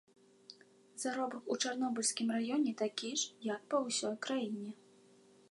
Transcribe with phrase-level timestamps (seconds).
[1.03, 4.71] Заробак у чарнобыльскім раёне такі ж, як па ўсёй краіне.